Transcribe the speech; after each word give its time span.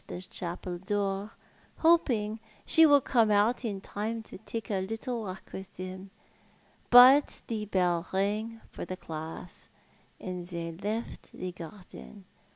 49 0.07 0.17
the 0.17 0.27
chapel 0.33 0.77
door, 0.79 1.31
hoping 1.77 2.39
she 2.65 2.85
wonkl 2.87 3.03
come 3.03 3.29
out 3.29 3.63
in 3.63 3.79
time 3.79 4.23
to 4.23 4.39
take 4.39 4.71
a 4.71 4.81
httle 4.81 5.25
^^a 5.29 5.35
k 5.45 5.61
w,th 5.61 5.71
them; 5.73 6.09
but 6.89 7.41
the 7.45 7.65
bell 7.67 8.07
rang 8.11 8.61
for 8.71 8.83
the 8.83 8.97
class, 8.97 9.69
and 10.19 10.47
tW 10.47 10.71
all 10.83 10.89
left 10.89 11.31
the 11.33 11.51
garden. 11.51 12.25